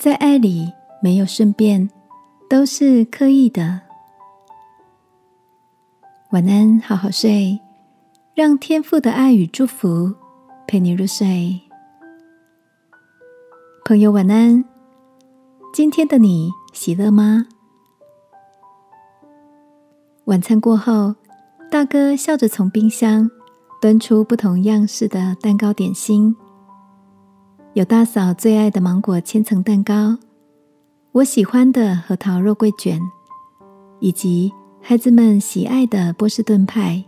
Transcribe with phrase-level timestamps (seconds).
[0.00, 1.90] 在爱里没有顺便，
[2.48, 3.82] 都是刻意的。
[6.30, 7.60] 晚安，好好睡，
[8.34, 10.14] 让天父的爱与祝福
[10.66, 11.60] 陪你入睡。
[13.84, 14.64] 朋友，晚安。
[15.74, 17.46] 今天的你喜乐吗？
[20.24, 21.14] 晚餐过后，
[21.70, 23.30] 大哥笑着从冰箱
[23.82, 26.34] 端出不同样式的蛋糕点心，
[27.74, 30.18] 有大嫂最爱的芒果千层蛋糕，
[31.12, 33.00] 我喜欢的核桃肉桂卷，
[34.00, 34.52] 以及。
[34.82, 37.04] 孩子们喜爱的波士顿派。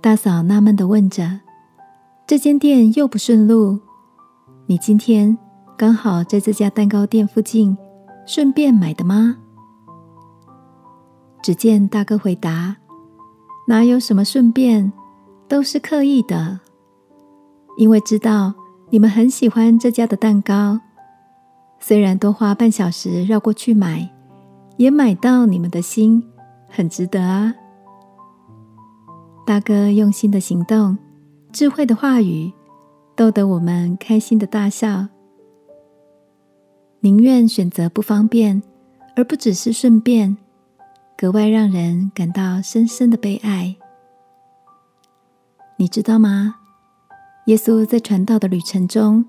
[0.00, 1.40] 大嫂纳闷的问着
[2.26, 3.78] ：“这间店又不顺路，
[4.64, 5.36] 你今天
[5.76, 7.76] 刚好在这家蛋糕店附近，
[8.26, 9.36] 顺便买的吗？”
[11.44, 12.74] 只见大哥回答
[13.68, 14.90] ：“哪有什么顺便，
[15.46, 16.58] 都是刻意的，
[17.76, 18.54] 因为知道
[18.90, 20.80] 你们很喜欢这家的蛋糕，
[21.80, 24.08] 虽然多花半小时绕过去买。”
[24.78, 26.22] 也买到你们的心，
[26.68, 27.52] 很值得啊！
[29.44, 30.96] 大哥用心的行动，
[31.50, 32.52] 智慧的话语，
[33.16, 35.08] 逗得我们开心的大笑。
[37.00, 38.62] 宁愿选择不方便，
[39.16, 40.36] 而不只是顺便，
[41.16, 43.74] 格外让人感到深深的被爱。
[45.76, 46.54] 你知道吗？
[47.48, 49.24] 耶稣在传道的旅程中，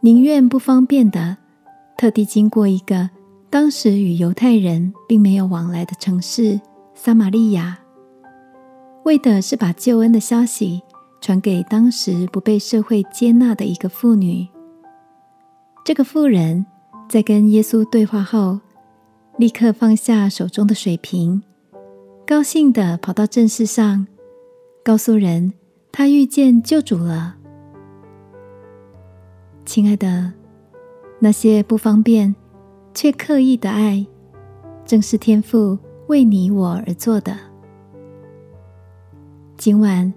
[0.00, 1.36] 宁愿不方便的，
[1.96, 3.08] 特地经过一个。
[3.48, 6.60] 当时与犹太人并没有往来的城市
[6.96, 7.78] 撒玛利亚，
[9.04, 10.82] 为的是把救恩的消息
[11.20, 14.48] 传给当时不被社会接纳的一个妇女。
[15.84, 16.66] 这个妇人
[17.08, 18.58] 在跟耶稣对话后，
[19.36, 21.40] 立刻放下手中的水瓶，
[22.26, 24.08] 高兴地跑到正事上，
[24.84, 25.52] 告诉人
[25.92, 27.36] 她遇见救主了。
[29.64, 30.32] 亲爱的，
[31.18, 32.34] 那些不方便。
[32.96, 34.06] 却刻意的爱，
[34.84, 37.36] 正是天父为你我而做的。
[39.56, 40.14] 今晚，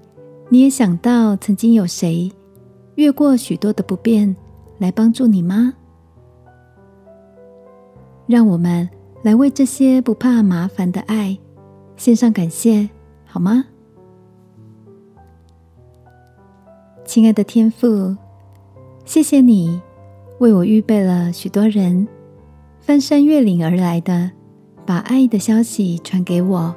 [0.49, 2.31] 你也想到曾经有谁
[2.93, 4.35] 越过许多的不便
[4.77, 5.73] 来帮助你吗？
[8.27, 8.87] 让我们
[9.23, 11.35] 来为这些不怕麻烦的爱
[11.95, 12.87] 献上感谢，
[13.25, 13.65] 好吗？
[17.03, 18.15] 亲爱的天父，
[19.07, 19.81] 谢谢你
[20.39, 22.05] 为我预备了许多人。
[22.81, 24.31] 翻山越岭而来的，
[24.85, 26.75] 把爱的消息传给我。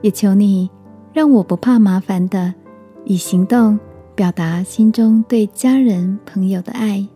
[0.00, 0.70] 也求你
[1.12, 2.54] 让我不怕麻烦的，
[3.04, 3.78] 以行动
[4.14, 7.06] 表达心中对家人朋友的爱。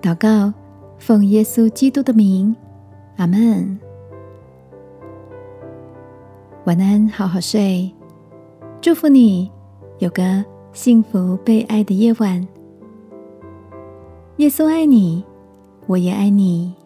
[0.00, 0.54] 祷告，
[0.96, 2.56] 奉耶稣基督的名，
[3.18, 3.78] 阿门。
[6.64, 7.92] 晚安，好好睡。
[8.80, 9.50] 祝福你
[9.98, 12.46] 有个幸福被爱的夜晚。
[14.36, 15.24] 耶稣爱你。
[15.86, 16.81] 我也爱你。